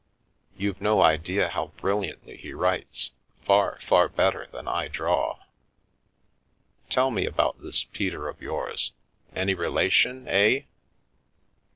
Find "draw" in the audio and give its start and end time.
4.87-5.37